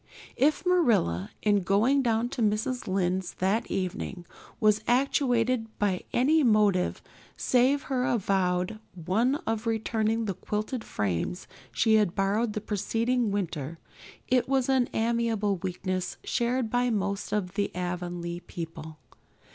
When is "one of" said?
8.95-9.67